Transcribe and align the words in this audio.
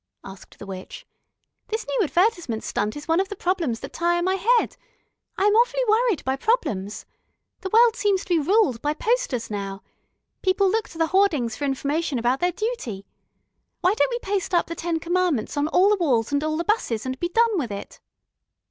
asked 0.23 0.57
the 0.57 0.65
witch. 0.65 1.05
"This 1.67 1.85
new 1.87 2.03
advertisement 2.03 2.63
stunt 2.63 2.95
is 2.95 3.07
one 3.07 3.19
of 3.19 3.29
the 3.29 3.35
problems 3.35 3.81
that 3.81 3.93
tire 3.93 4.23
my 4.23 4.33
head. 4.33 4.75
I 5.37 5.43
am 5.45 5.53
awfully 5.53 5.83
worried 5.87 6.25
by 6.25 6.37
problems. 6.37 7.05
The 7.59 7.69
world 7.71 7.95
seems 7.95 8.23
to 8.23 8.29
be 8.29 8.39
ruled 8.39 8.81
by 8.81 8.95
posters 8.95 9.51
now. 9.51 9.83
People 10.41 10.71
look 10.71 10.89
to 10.89 10.97
the 10.97 11.05
hoardings 11.13 11.55
for 11.55 11.65
information 11.65 12.17
about 12.17 12.39
their 12.39 12.51
duty. 12.51 13.05
Why 13.81 13.93
don't 13.93 14.09
we 14.09 14.17
paste 14.17 14.55
up 14.55 14.65
the 14.65 14.73
ten 14.75 14.99
commandments 14.99 15.55
on 15.55 15.67
all 15.67 15.89
the 15.89 15.97
walls 16.03 16.31
and 16.31 16.43
all 16.43 16.57
the 16.57 16.63
'buses, 16.63 17.05
and 17.05 17.19
be 17.19 17.29
done 17.29 17.59
with 17.59 17.69
it?" 17.71 17.99